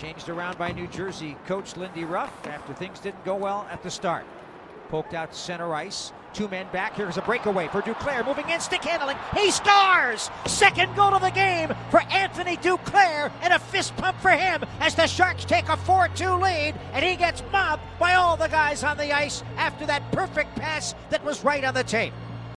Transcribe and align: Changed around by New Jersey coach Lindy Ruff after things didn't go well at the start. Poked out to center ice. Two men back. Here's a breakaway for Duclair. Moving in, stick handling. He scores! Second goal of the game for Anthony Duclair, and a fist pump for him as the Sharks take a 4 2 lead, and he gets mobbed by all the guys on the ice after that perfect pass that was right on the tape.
Changed 0.00 0.30
around 0.30 0.56
by 0.56 0.72
New 0.72 0.86
Jersey 0.86 1.36
coach 1.46 1.76
Lindy 1.76 2.04
Ruff 2.04 2.32
after 2.46 2.72
things 2.72 3.00
didn't 3.00 3.22
go 3.22 3.34
well 3.34 3.68
at 3.70 3.82
the 3.82 3.90
start. 3.90 4.24
Poked 4.88 5.12
out 5.12 5.30
to 5.30 5.36
center 5.36 5.74
ice. 5.74 6.14
Two 6.32 6.48
men 6.48 6.66
back. 6.72 6.94
Here's 6.94 7.18
a 7.18 7.22
breakaway 7.22 7.68
for 7.68 7.82
Duclair. 7.82 8.24
Moving 8.24 8.48
in, 8.48 8.60
stick 8.60 8.82
handling. 8.82 9.18
He 9.36 9.50
scores! 9.50 10.30
Second 10.46 10.96
goal 10.96 11.12
of 11.12 11.20
the 11.20 11.30
game 11.30 11.74
for 11.90 12.00
Anthony 12.04 12.56
Duclair, 12.56 13.30
and 13.42 13.52
a 13.52 13.58
fist 13.58 13.94
pump 13.98 14.18
for 14.20 14.30
him 14.30 14.64
as 14.78 14.94
the 14.94 15.06
Sharks 15.06 15.44
take 15.44 15.68
a 15.68 15.76
4 15.76 16.08
2 16.14 16.30
lead, 16.36 16.74
and 16.94 17.04
he 17.04 17.14
gets 17.14 17.42
mobbed 17.52 17.82
by 17.98 18.14
all 18.14 18.38
the 18.38 18.48
guys 18.48 18.82
on 18.82 18.96
the 18.96 19.12
ice 19.12 19.42
after 19.58 19.84
that 19.84 20.10
perfect 20.12 20.56
pass 20.56 20.94
that 21.10 21.22
was 21.22 21.44
right 21.44 21.62
on 21.62 21.74
the 21.74 21.84
tape. 21.84 22.14